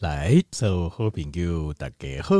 [0.00, 2.34] 来，所有好朋友大家好，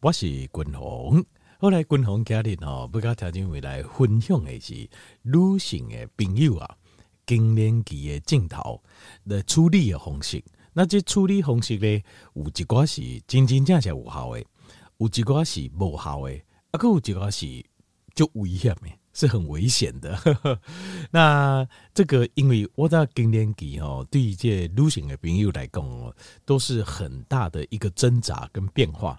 [0.00, 1.22] 我是君鸿。
[1.58, 4.88] 后来君鸿家里哦，不甲条件回来分享的是
[5.20, 6.74] 女性的朋友啊，
[7.26, 8.82] 更年期的镜头
[9.28, 10.42] 的处理的方式。
[10.72, 14.38] 那这处理方式呢，有一寡是真真正正有效的，
[14.96, 17.62] 有一寡是无效的，啊，有一寡是
[18.14, 18.88] 足危险的。
[19.16, 20.14] 是很危险的。
[21.10, 29.18] 那这个，因为我在更年期哦，对于这女性的朋友来讲哦，都是很大的一个挣扎跟变化。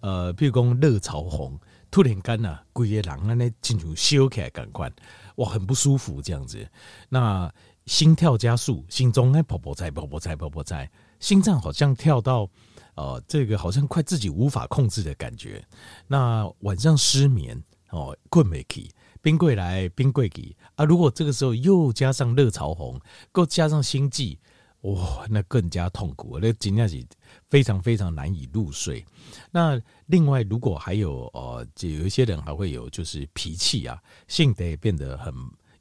[0.00, 4.90] 呃，比如讲热潮红，突然间呐，规个人安尼进入休克感官，
[5.36, 6.66] 哇，很不舒服这样子。
[7.10, 7.52] 那
[7.84, 12.48] 心跳加速，心中哎跑跑在跑跑在跑跑在，心脏好像跳到
[12.94, 15.62] 呃，这个好像快自己无法控制的感觉。
[16.06, 18.90] 那晚上失眠哦，困没起。
[19.24, 20.84] 冰柜来，冰柜给啊！
[20.84, 23.00] 如果这个时候又加上热潮红，
[23.32, 24.38] 够加上心悸，
[24.82, 27.02] 哇，那更加痛苦，那真的是
[27.48, 29.02] 非常非常难以入睡。
[29.50, 35.32] 那另外，如果还有呃，就有一些人还会有就是脾气啊，性得变得很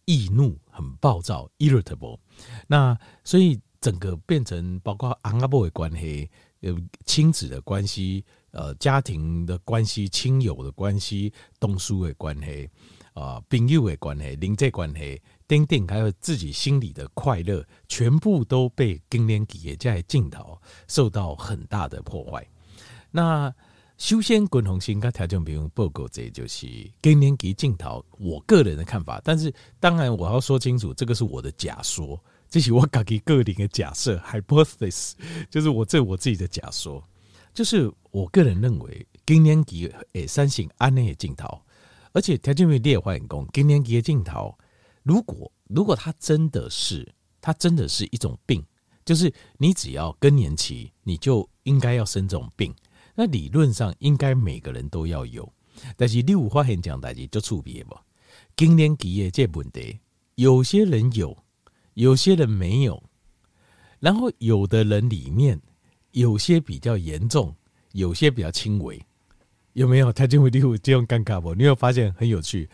[0.06, 2.18] 易怒、很暴躁 （irritable）。
[2.66, 12.70] 那所以整个变成包括阿婆的关系、有亲子的关系、呃，家庭的关系、亲友的关系、东叔的关系。
[13.14, 22.46] 啊，朋友的关系、邻居关系，等等，还有自己心里的快乐，全部都被更年期在镜头受到很大的破坏。
[23.12, 23.54] 那
[24.00, 26.68] 修仙滚红心跟条件朋友报告，这就是
[27.02, 28.04] 更年期镜头。
[28.18, 32.20] 我个人的看法，但是当然我要说清楚，这个是我的假说，
[32.50, 35.14] 这是我自己个人的假设 （hypothesis），
[35.52, 37.02] 就是我这我自己的假说，
[37.54, 41.62] 就是我个人认为更年期诶，三型安内镜头。
[42.14, 44.58] 而且条件为劣化员工，更年期的镜头，
[45.04, 48.64] 如果如果它真的是，它真的是一种病，
[49.04, 52.74] 就是你只要更年期，你就应该要生这种病。
[53.16, 55.52] 那理论上应该每个人都要有，
[55.98, 57.96] 但是你有发现讲代志就触别不？
[58.56, 60.00] 更年期的这问题，
[60.36, 61.38] 有些人有，
[61.96, 63.04] 有些人没有，
[64.00, 65.60] 然后有的人里面
[66.12, 67.56] 有些比较严重，
[67.92, 69.04] 有些比较轻微。
[69.74, 71.54] 有没有他就会这种尴尬不？
[71.54, 72.70] 你有发现很有趣，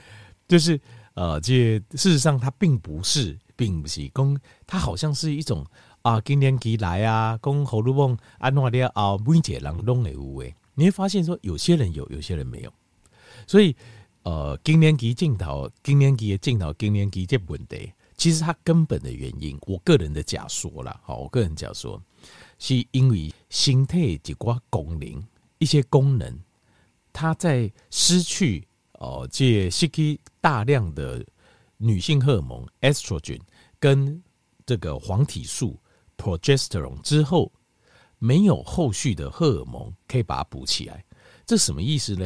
[0.47, 0.79] 就是
[1.15, 4.37] 呃，这事实上它并不是，并不是讲
[4.67, 5.65] 它好像是一种
[6.01, 10.55] 啊，更年期来啊，讲荷尔蒙安怎的啊，每一个人都会有诶。
[10.75, 12.71] 你会发现说，有些人有，有些人没有。
[13.47, 13.75] 所以
[14.23, 22.01] 呃，更年期镜头，更年期的镜头，更年期这问题，其实它根本的原因，我个人的假说啦，好，我个人假说，
[22.59, 25.23] 是因为身体一寡功能，
[25.57, 26.39] 一些功能。
[27.11, 31.25] 他在失去哦，这失去大量的
[31.77, 33.39] 女性荷尔蒙 estrogen
[33.79, 34.21] 跟
[34.65, 35.79] 这个黄体素
[36.17, 37.51] progesterone 之后，
[38.17, 41.03] 没有后续的荷尔蒙可以把它补起来，
[41.45, 42.25] 这什么意思呢？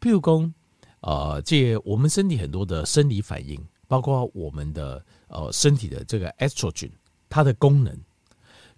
[0.00, 0.52] 譬如说，
[1.00, 3.58] 呃，借我们身体很多的生理反应，
[3.88, 6.90] 包括我们的呃身体的这个 estrogen
[7.28, 7.98] 它的功能，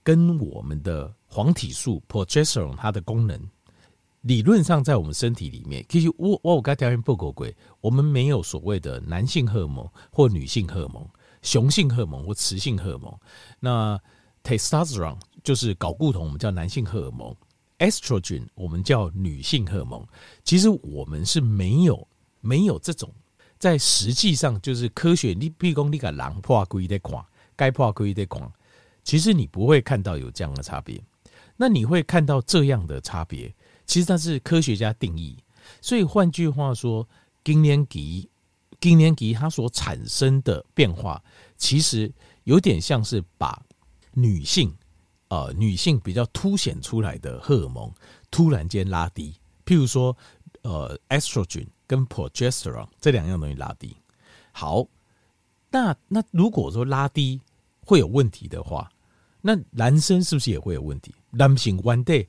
[0.02, 3.38] 跟我们的黄体素 progesterone 它的功能。
[4.24, 11.06] 理论上，在我们身体里面，其实我我我刚条件不够贵，我们没有所谓的男性荷尔蒙或女性荷尔蒙，
[11.42, 13.14] 雄性荷尔蒙或雌性荷尔蒙。
[13.60, 14.00] 那
[14.42, 17.36] testosterone 就是睾固酮，我们叫男性荷尔蒙
[17.78, 20.02] ；estrogen 我们叫女性荷尔蒙。
[20.42, 22.08] 其实我们是没有
[22.40, 23.12] 没有这种，
[23.58, 27.22] 在实际上就是科学，你比如说你个狼破龟的狂，
[27.54, 28.50] 该破龟的狂，
[29.02, 30.98] 其实你不会看到有这样的差别。
[31.58, 33.54] 那你会看到这样的差别。
[33.86, 35.36] 其实它是科学家定义，
[35.80, 37.06] 所以换句话说，
[37.42, 38.28] 更年期，
[38.80, 41.22] 更年期它所产生的变化，
[41.56, 42.12] 其实
[42.44, 43.62] 有点像是把
[44.12, 44.74] 女性，
[45.28, 47.92] 呃，女性比较凸显出来的荷尔蒙
[48.30, 49.34] 突然间拉低，
[49.66, 50.16] 譬如说，
[50.62, 53.96] 呃，estrogen 跟 progesterone 这两样东西拉低。
[54.52, 54.86] 好，
[55.70, 57.40] 那那如果说拉低
[57.84, 58.90] 会有问题的话，
[59.42, 61.14] 那男生是不是也会有问题？
[61.30, 62.26] 男性 one day。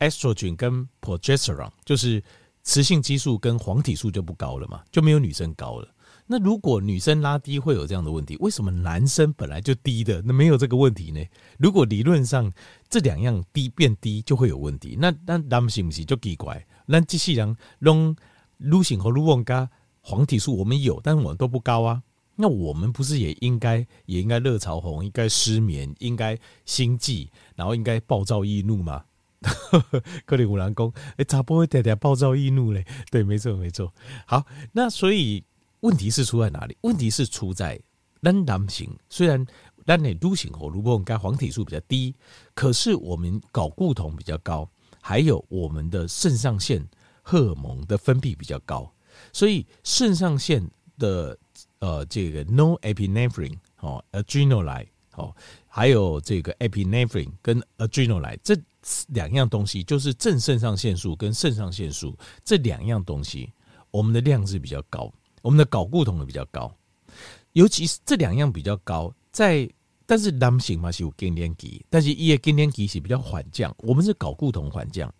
[0.00, 2.22] Estrogen 跟 progesterone 就是
[2.62, 5.88] 雌性激素跟黄体素就不高了嘛，就没有女生高了。
[6.30, 11.24] 那如果女生拉低会有这样的问题，为什么男生本来就低的那没有这个问题呢？
[11.58, 12.52] 如果理论上
[12.90, 16.62] 这两样低变低就会有问题，那那男性不是就奇怪？
[16.84, 18.14] 那机器人用
[18.58, 19.70] 女性和卢旺加
[20.02, 22.02] 黄体素我们有，但是我们都不高啊。
[22.36, 29.02] 那我们不是也应该也应该热潮红，应该失眠，应该心悸，然后应该暴躁易怒吗？
[30.26, 32.84] 克里姆兰宫，哎，咋不会点点暴躁易怒嘞？
[33.10, 33.92] 对，没错，没错。
[34.26, 35.44] 好，那所以
[35.80, 36.76] 问题是出在哪里？
[36.80, 37.80] 问题是出在
[38.20, 39.46] 男男性，虽然
[39.86, 42.14] 但你女性荷尔蒙跟黄体素比较低，
[42.54, 44.68] 可是我们睾固酮比较高，
[45.00, 46.84] 还有我们的肾上腺
[47.22, 48.92] 荷尔蒙的分泌比较高，
[49.32, 50.68] 所以肾上腺
[50.98, 51.38] 的
[51.78, 54.88] 呃这个 norepinephrine 哦，adrenaline
[55.18, 55.34] 哦，
[55.66, 58.56] 还有这个 epinephrine 跟 adrenaline 这
[59.08, 63.52] 两样东西，就是正肾上腺素跟肾上腺素这两样东西，
[63.90, 65.12] 我们的量是比较高，
[65.42, 66.72] 我们的睾固酮的比较高，
[67.52, 69.68] 尤其是这两样比较高，在
[70.06, 75.12] 但是男性嘛是有更年期，但是伊的更年期是比较缓降，我们是睾固酮缓降，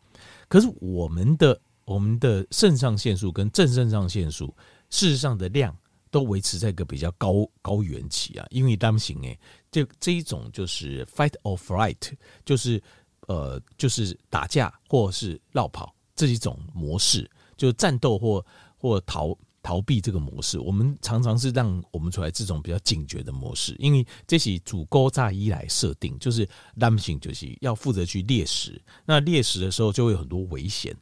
[0.48, 4.54] 可是我们的我们的肾上腺素跟正肾上腺素
[4.90, 5.76] 事实上的量
[6.10, 9.38] 都维持在一个比较高高原期啊，因为男性诶，
[9.70, 12.12] 这这一种就是 fight or flight，
[12.44, 12.82] 就是
[13.26, 18.44] 呃就是打架或是绕跑这一种模式，就战斗或
[18.76, 19.36] 或逃。
[19.60, 30.96] 逃避这个模式，我们常常是让我们出来这种比较警觉的模式，因为这是主钩炸一来设定，就是男性就是要负责去猎食，那猎食的时候就会有很多危险，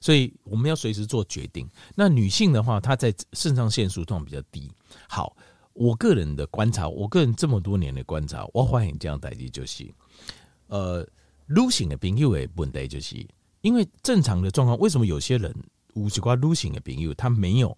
[0.00, 1.68] 所以我们要随时做决定。
[1.94, 4.70] 那女性的话，她在肾上腺素通常比较低。
[5.08, 5.36] 好，
[5.72, 9.92] 我个人的观察，我个人这么多年的观察，我发现这样代替就是，
[10.68, 11.06] 呃，
[11.46, 13.26] 女性的朋友的问题就是，
[13.60, 15.54] 因为正常的状况，为什么有些人
[15.94, 17.76] 有几挂女性的朋友他没有？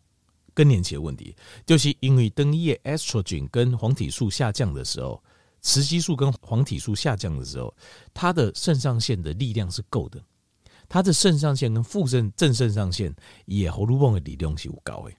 [0.57, 1.35] 更年期的问题，
[1.67, 5.21] 就是因为当叶 estrogen 跟黄体素下降的时候，
[5.61, 7.75] 雌激素跟黄体素下降的时候，
[8.13, 10.23] 他的肾上腺的力量是够的，
[10.89, 13.15] 他的肾上腺跟副肾正肾上腺
[13.47, 15.17] 也喉咙泵的力量是不高诶，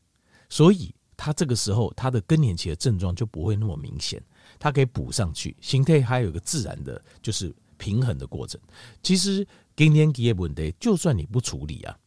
[0.49, 4.21] 所以他这个时候他的更年期的症状就不会那么明显，
[4.59, 8.59] 他可以补上去，形态还有一个自然的，就是平衡的过程。
[9.03, 9.45] 其实
[9.75, 11.97] 更年期的问题，就算你不处理啊，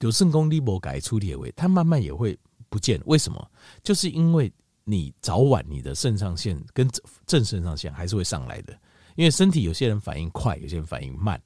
[0.00, 2.38] 有肾功力不改处理的话，它慢慢也会。
[2.70, 3.50] 不见为什么？
[3.84, 4.52] 就是因为
[4.82, 6.90] 你早晚你的肾上腺跟
[7.24, 8.76] 正肾上腺还是会上来的，
[9.14, 11.40] 因为身体有些人反应快，有些人反应慢。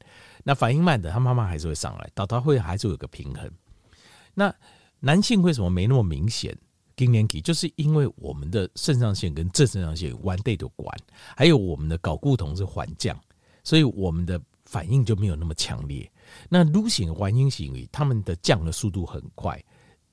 [0.49, 3.51] 那反应慢的，他慢慢还是会上来，到他会还是有个平衡。
[4.33, 4.51] 那
[4.99, 6.57] 男性为什么没那么明显？
[6.97, 10.91] 更年期就是因为我们的肾上腺跟正肾上腺完对的管，
[11.37, 13.15] 还有我们的睾固酮是缓降，
[13.63, 16.11] 所以我们的反应就没有那么强烈。
[16.49, 19.63] 那女性原因是因为他们的降的速度很快。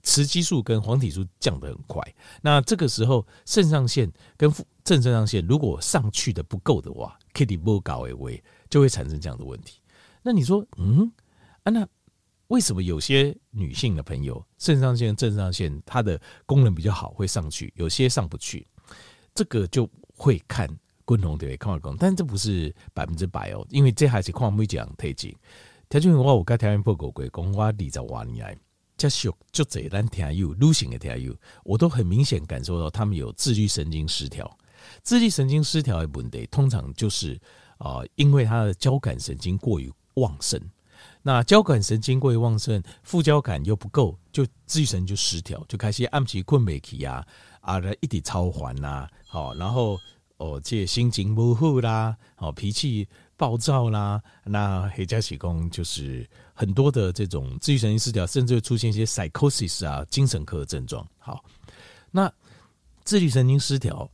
[0.03, 2.03] 雌激素跟黄体素降得很快，
[2.41, 4.51] 那这个时候肾上腺跟
[4.83, 9.79] 正肾上腺如果上去的不够的话，Kitty 不搞为为就会产生这样的问题。
[10.27, 11.11] 那你说，嗯
[11.61, 11.87] 啊，那
[12.47, 18.65] 为什么有些女性的朋友肾上腺、正肾上腺它的功能比较好，会上去，有些上不去？
[19.35, 20.67] 这个就会看
[21.05, 25.31] 共同的抗二但这不是百分之百哦，因为这还是看每讲推进。
[25.89, 28.57] 条件我我跟条件报告过，讲我二十多年来。
[28.97, 34.57] 加熟就这咱听友，女性的听友，我都很明显感受到他们有自律神经失调。
[35.03, 37.39] 自律神经失调的问题，通常就是
[37.77, 40.59] 啊、因为他的交感神经过于旺盛。
[41.21, 47.25] 那交感神经过于旺盛，副交感又不够，就自律神经就失调，就开始暗起困不起啊，
[47.61, 49.99] 啊，一直超环呐，好，然后
[50.37, 53.07] 哦，这心情不好啦，好脾气。
[53.37, 61.05] 暴躁啦，那黑加喜功就是很多的这种自律神经失调，甚至会出现一些 psychosis 啊，精神科的症状。
[61.19, 61.43] 好，
[62.11, 62.31] 那
[63.03, 64.09] 自律神经失调，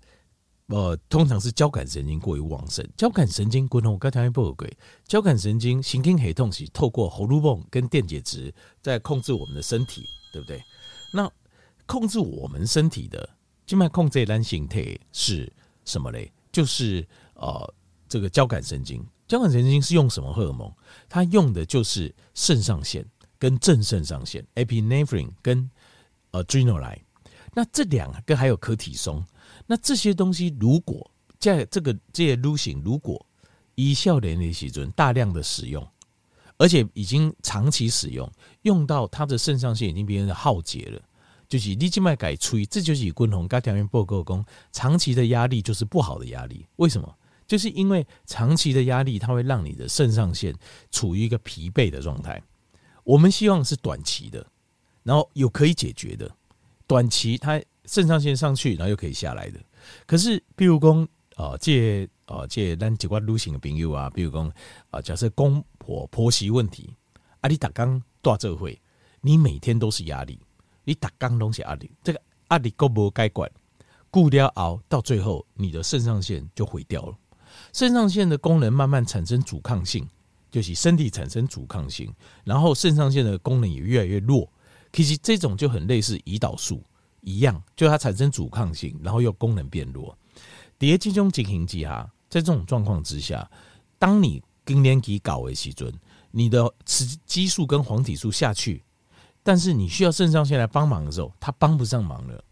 [0.71, 2.87] 呃，通常是交感神经过于旺盛。
[2.97, 4.71] 交感神经过动，我刚才不有鬼。
[5.05, 10.03] 交感神经神经系统是透过喉咙泵跟电解质在控制我们的身体，
[10.33, 10.61] 对不对？
[11.13, 11.29] 那
[11.85, 13.29] 控制我们身体的
[13.65, 15.51] 静脉控制单形态是
[15.85, 16.31] 什么嘞？
[16.51, 17.73] 就是呃。
[18.11, 20.69] 这个交感神经，交感神经是用什么荷尔蒙？
[21.07, 23.05] 它用的就是肾上腺
[23.39, 25.71] 跟正肾上腺，epinephrine 跟
[26.33, 26.99] adrenaline。
[27.53, 29.23] 那这两个还有可体松。
[29.71, 31.09] 那这些东西如果
[31.39, 33.25] 在这个这些女性如果
[33.75, 35.87] 一笑脸的时准大量的使用，
[36.57, 38.29] 而且已经长期使用，
[38.63, 41.01] 用到他的肾上腺已经变成耗竭了，
[41.47, 46.65] 就是你静脉改吹，这就是以共同跟条件报告讲，长期的压力就是不好的压力。
[46.75, 47.15] 为什么？
[47.47, 50.53] 就是因为长期的压力，它会让你的肾上腺
[50.91, 52.43] 处于一个疲惫的状态。
[53.05, 54.45] 我们希望是短期的，
[55.03, 56.29] 然后有可以解决的。
[56.85, 59.59] 短期它肾上腺上去，然后又可以下来的。
[60.07, 61.05] 可是，比如说
[61.35, 64.49] 啊，借啊借咱几挂女性的朋友啊，比如说
[64.91, 66.95] 啊，假设公婆婆媳问题，
[67.41, 68.81] 啊，你打刚大这会，
[69.19, 70.39] 你每天都是压力，
[70.85, 72.21] 你打刚东西压力，这个
[72.51, 73.51] 压力够不该管，
[74.09, 77.13] 顾掉熬，到最后你的肾上腺就毁掉了。
[77.73, 80.07] 肾上腺的功能慢慢产生阻抗性，
[80.49, 82.09] 就是身体产生阻抗性，
[82.45, 84.49] 然后肾上腺的功能也越来越弱。
[84.93, 86.81] 其实这种就很类似胰岛素
[87.21, 90.17] 一样，就它产生阻抗性，然后又功能变弱。
[90.79, 93.49] 在这种情形之下，在这种状况之下，
[93.97, 95.93] 当你更年期搞为时阵，
[96.31, 98.83] 你的雌激素跟黄体素下去，
[99.43, 102.43] 但是你需要肾上腺来帮忙的时候，它帮不上忙了，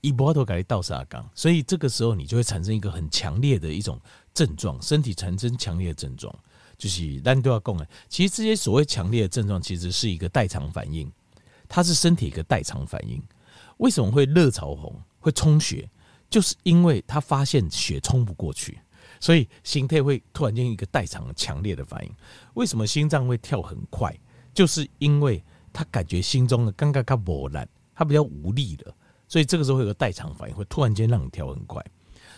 [0.00, 4.00] 一波都改倒沙缸，所以这个时候你就会产生一个很强烈的一种
[4.32, 6.34] 症状，身体产生强烈的症状，
[6.78, 11.10] 就是大家都要讲，其实这些所谓强烈的症状，其实是一个代偿反应，
[11.68, 13.22] 它是身体一个代偿反应。
[13.80, 15.88] 为什么会热潮红，会充血？
[16.28, 18.78] 就是因为他发现血冲不过去，
[19.18, 22.14] 所以心跳会突然间一个代偿强烈的反应。
[22.54, 24.14] 为什么心脏会跳很快？
[24.54, 28.94] 就是因为他感觉心中的刚刚刚磨烂，他比较无力了，
[29.26, 31.84] 所以这个时候会有个代偿反应，会突然间让你跳很快。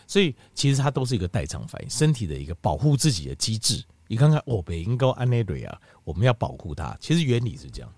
[0.07, 3.83] 所以其实它都是一个代偿反应，身体的一个保护自己的机制。
[4.07, 6.97] 你看看，哦，北英高安内瑞啊，我们要保护它。
[7.01, 7.93] 其实原理是这样。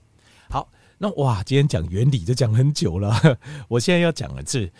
[0.48, 3.14] 好，那哇，今天讲原理就讲很久了。
[3.68, 4.72] 我现在要讲的是。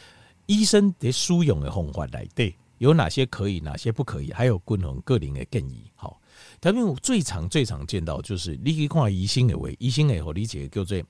[0.46, 5.90] 医生得输用的方法来对，有哪些可以，哪些不可以，还有均衡个人的建议。
[5.94, 6.20] 好，
[6.60, 11.02] 特别我最常最常见到就是你可以看医生的为医生的和理解叫做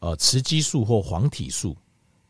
[0.00, 1.76] 呃雌激素或黄体素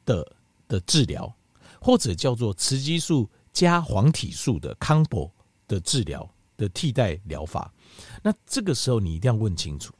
[0.04, 0.30] 的
[0.68, 1.34] 的治疗，
[1.80, 5.30] 或者叫做雌激素加黄体素的 combo
[5.66, 7.72] 的治疗的替代疗法。
[8.22, 9.94] 那这个时候你一定要问清楚，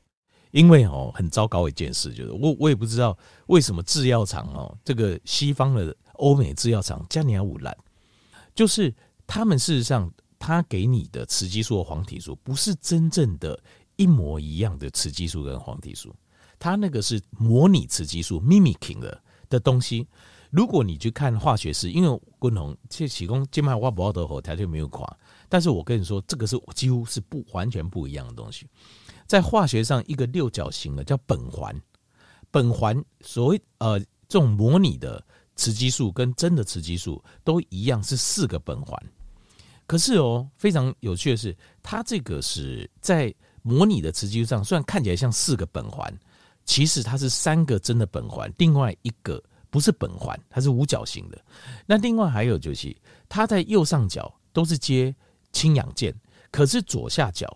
[0.56, 5.94] 因为哦很糟糕一件事就是我我也不知道为什么制药厂哦这个西方的。
[6.18, 7.76] 欧美制药厂加尼亚五兰，
[8.54, 8.90] 就是
[9.26, 13.62] 他们事实上，他给你的雌激素和黄体素不是真正的
[13.96, 16.16] 一模一样的雌激素跟黄体素，
[16.58, 20.06] 他那个是模拟雌激素 （mimicking） 的的东西。
[20.48, 25.06] 如果你去看化学式，因为共同这提供金麦挖不到的后，它就没有垮。
[25.48, 28.66] 但是我跟你说，这个是几乎是不完全不一样的东西。
[29.26, 31.74] 在化学上，一个六角形的叫苯环，
[32.52, 33.98] 苯环所谓呃
[34.28, 35.24] 这种模拟的。
[35.58, 39.02] 雌激素跟真的雌激素都一样是四个苯环，
[39.86, 46.14] 可是哦，非常有趣的是，它这个是在模拟的雌激素上，虽然看起来像四个苯环，
[46.66, 51.42] 其实它是三个真的苯环，另外一个不是苯环，它是五角形的。
[51.86, 52.94] 那另外还有就是，
[53.26, 55.16] 它在右上角都是接
[55.56, 56.14] 氢氧键，
[56.50, 57.48] 可是左下角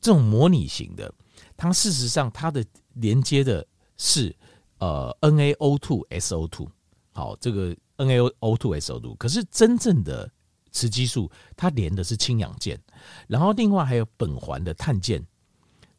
[0.00, 1.12] 这种模拟型的，
[1.56, 2.64] 它事实上它的
[2.94, 3.66] 连接的
[3.96, 4.32] 是
[4.78, 6.68] 呃 NaO2SO2。
[7.10, 10.30] 好，这个 NaO2SO2，可是真正的
[10.70, 12.80] 雌激素它连的是氢氧键，
[13.26, 15.20] 然后另外还有苯环的碳键，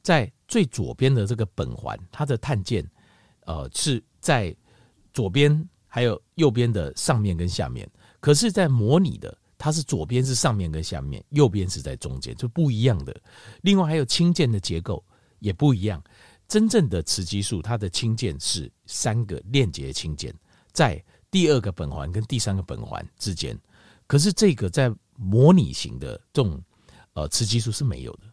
[0.02, 2.90] 在最左边的这个苯环，它的碳键
[3.42, 4.56] 呃是在
[5.14, 7.86] 左边，还有右边的上面跟下面，
[8.22, 13.16] 可是，在模拟的它是左边是上面跟下面，右边是在中间，就不一样的。
[13.62, 15.06] 另外还有氢键的结构
[15.38, 16.04] 也不一样，
[16.48, 20.34] 真正的雌激素它的氢键是三个链接氢键。
[20.72, 21.00] 在
[21.30, 23.56] 第二个苯环跟第三个苯环之间，
[24.08, 26.60] 可是这个在模拟型的这种
[27.14, 28.24] 呃雌激素是没有的。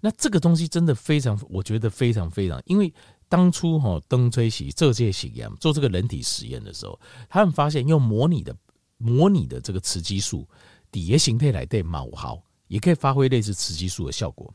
[0.00, 2.94] 那这个东西真的非常，我觉得非常非常，因为
[3.28, 6.96] 当初哈登崔喜这届实验做这个人体实验的时候，
[7.28, 8.54] 他们发现用模拟的
[8.98, 10.46] 模拟的这个雌激素
[10.90, 14.52] 底下形态来对毛毫也可以发挥类似雌激素的效果。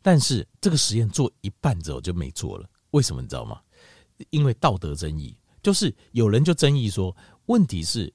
[0.00, 3.60] 但是这个实验做一半之后就没做了，为什么你知道吗？
[4.30, 5.36] 因为道德争议。
[5.62, 8.12] 就是有人就争议说，问题是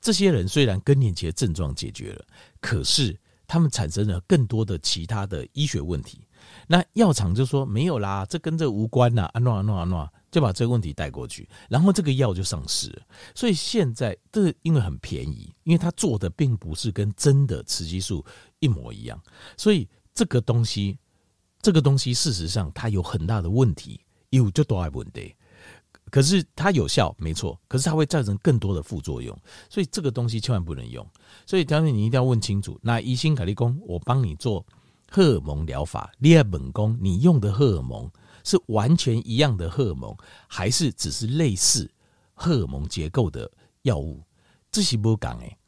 [0.00, 2.24] 这些人虽然更年期的症状解决了，
[2.62, 3.14] 可是
[3.46, 6.26] 他们产生了更多的其他的医学问题。
[6.66, 13.02] 那药厂就说没有啦，这跟这无关呐，啊诺啊诺啊诺，就把这个问题带过去，然后这个药就上市了。
[13.34, 18.24] 所以现在这因为很便宜，因为它做的并不是跟真的雌激素
[18.58, 19.20] 一模一样，
[19.56, 20.98] 所以这个东西，
[21.62, 25.34] 这个东西事实上它有很大的问题，有就多爱问题。
[26.10, 27.60] 可是它有效，没错。
[27.68, 31.06] 可是它会造成更多的副作用，所以这个东西千万不能用。
[31.44, 32.78] 所以当然你一定要问清楚。
[32.82, 34.64] 那医生凯利公，我帮你做
[35.10, 38.10] 荷尔蒙疗法，你要本宫，你用的荷尔蒙
[38.48, 41.90] 是完全一样的荷尔蒙，还是只是类似
[42.32, 43.50] 荷尔蒙结构的
[43.82, 44.22] 药物？
[44.70, 45.58] 这是不讲诶。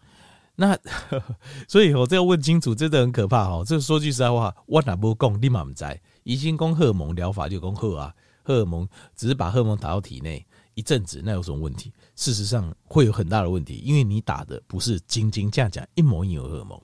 [0.56, 0.78] 那
[1.68, 3.62] 所以我这要问清楚，真的很可怕哦。
[3.66, 5.84] 这说句实在话，我哪不讲，你嘛不知。
[6.22, 8.14] 医生讲荷尔蒙疗法就讲好啊。
[8.42, 11.92] 荷尔蒙只是把荷尔蒙打到体内一阵子，那有什么问题？
[12.16, 16.80] 事实上会有很大的问题，因为你打的不是斤斤价价一模一样的荷尔蒙。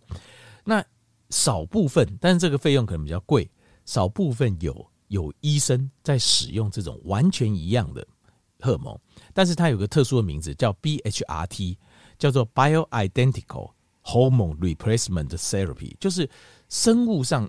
[0.62, 0.84] 那
[1.30, 3.50] 少部分，但是这个费用可能比较贵。
[3.86, 8.06] 少部分有有医生在使用这种完全一样的
[8.60, 8.98] 荷尔蒙，
[9.32, 11.76] 但是它有个特殊的名字叫 BHRT，
[12.18, 13.70] 叫做 Bioidentical
[14.02, 16.28] Hormone Replacement Therapy，就是
[16.68, 17.48] 生物上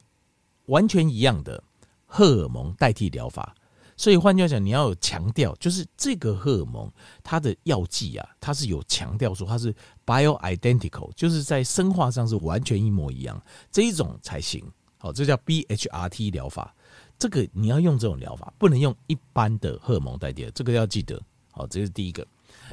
[0.66, 1.64] 完全一样的
[2.06, 3.56] 荷尔蒙代替疗法。
[3.96, 6.92] 所以换句话讲，你要有强调，就是这个荷尔蒙
[7.24, 9.74] 它的药剂啊，它是有强调说它是
[10.06, 14.64] bioidentical，就是在生化上是完全一模一样，这一种才行。
[15.00, 16.76] 好，这叫 BHRT 疗法。
[17.20, 21.20] 这个你要用这种疗法，不能用一般的荷尔蒙代替，这个要记得。
[21.52, 22.26] 好，这是第一个。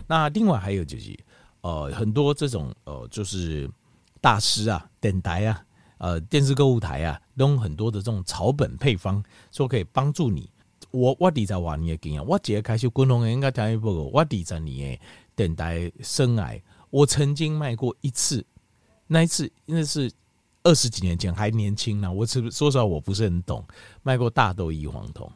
[0.07, 1.19] 那另外还有就是，
[1.63, 3.71] 呃，很多这种呃，就是
[4.21, 5.65] 大师啊、电台啊、
[5.99, 10.51] 呃，电视购物台啊，用很多的这种草本配方，说可以帮助你。
[10.91, 14.03] 我我底在话你的经验，我直接开始滚龙应该听一报告。
[14.13, 15.01] 我底在你的
[15.35, 16.61] 电台生涯，
[16.91, 18.45] 我曾经卖过一次，
[19.07, 20.11] 那一次因为是。
[20.64, 23.62] 二十几年前还年轻呢，我是说实话我不是很懂。
[24.02, 25.30] 卖过大豆异黄酮，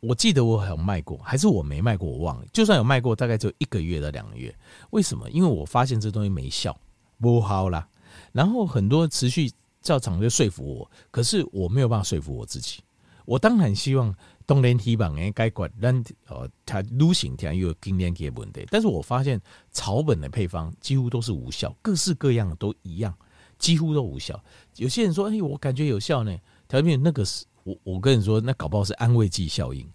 [0.00, 2.46] 我记得我好像卖过，还是我没卖过，我忘了。
[2.50, 4.54] 就算有卖过，大概就一个月到两个月。
[4.88, 5.28] 为什么？
[5.30, 6.74] 因为我发现这东西没效，
[7.20, 7.86] 不好啦。
[8.32, 9.52] 然后很多持续
[9.82, 12.80] 照常就说服我，可是我没有办法说服我自己。
[13.26, 14.14] 我当然希望
[14.46, 19.38] 东联提榜诶该管让呃它流行天又经验给问题，但是我发现
[19.72, 23.14] 草本的配方几乎都是无效，各式各样的都一样。
[23.58, 24.42] 几乎都无效。
[24.76, 29.88] 有些人说：“哎，我感觉有效呢。”条件那个是我，我跟你说，那搞不好是安慰剂效应，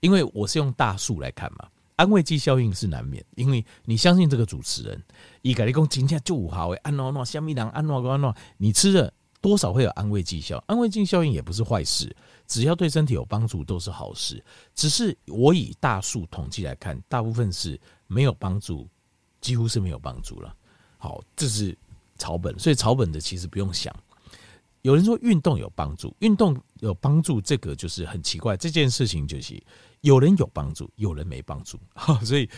[0.00, 1.68] 因为我是用大数来看嘛。
[1.96, 5.00] 安慰剂效应是难免，因为你相信这个主持人，
[5.42, 10.62] 伊跟你讲今天就五毫诶，安诺诺香蜜糖安诺个安诺，你吃了多少会有安慰剂效？
[10.66, 12.14] 安慰剂效应也不是坏事，
[12.48, 14.42] 只要对身体有帮助都是好事。
[14.74, 18.88] 只是我以大数统计来看，大部分是没有帮助，
[19.40, 20.52] 几乎是没有帮助了。
[20.98, 21.78] 好，这是。
[22.16, 23.94] 草本，所以草本的其实不用想。
[24.82, 28.54] 有人说运动有帮助，运动有帮助，这个就是很奇怪。
[28.56, 29.62] 这件事情就是
[30.02, 31.78] 有人有帮助，有人没帮助。
[32.22, 32.48] 所以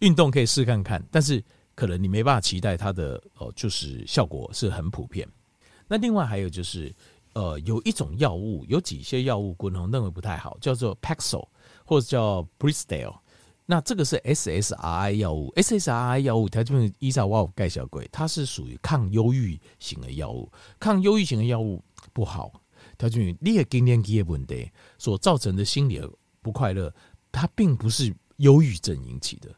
[0.00, 1.40] 运动可以试看看，但是
[1.76, 5.28] 可能你没办法期待它的哦，就是效果是很普遍。
[5.86, 6.92] 那另外还有就是，
[7.34, 11.46] 呃，有一种药物，有几些药物，滚红认为不太好，叫做 Paxil
[11.84, 13.16] 或者叫 Bristol。
[13.68, 20.48] 那这个是 SSRI 药物，SSRI 药物它就是依照我盖小鬼，它是属于抗忧郁型的药物。
[20.78, 21.82] 抗忧郁型的药物
[22.12, 22.52] 不好，
[22.96, 26.00] 它就你的更年期的问题所造成的心理
[26.40, 26.94] 不快乐，
[27.32, 29.52] 它并不是忧郁症引起的。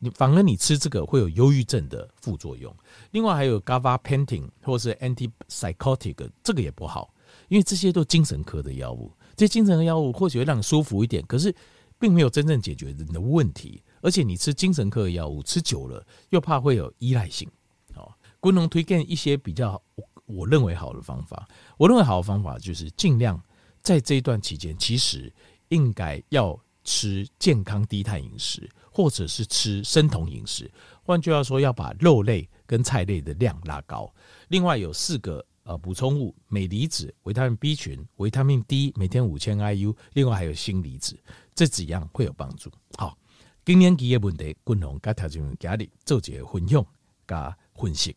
[0.00, 2.74] 你反而你吃这个会有忧郁症的副作用。
[3.12, 7.14] 另外还有 Gabapentin 或是 Antipsychotic，这个也不好，
[7.48, 9.12] 因为这些都精神科的药物。
[9.36, 11.54] 这些精神科药物或许会让你舒服一点，可是。
[12.02, 17.48] 并没有真正解决人的问题，而且你吃精神科的药物吃久了，又怕会有依赖性。
[17.94, 19.80] 好，不能推荐一些比较
[20.26, 21.48] 我认为好的方法。
[21.76, 23.40] 我认为好的方法就是尽量
[23.82, 25.32] 在这一段期间，其实
[25.68, 30.68] 应该要吃健康低碳饮食，或者是吃生酮饮食。
[31.04, 34.12] 换句话说，要把肉类跟菜类的量拉高。
[34.48, 39.94] 另外有四个呃补充物：镁离子、维他命 B 群、维他命 D，每天五千 IU。
[40.14, 41.16] 另外还有锌离子。
[41.54, 42.70] 这几样会有帮助。
[42.96, 43.16] 好，
[43.64, 46.84] 更年期的问题，君红跟条件家里做些分享
[47.26, 48.16] 加分析。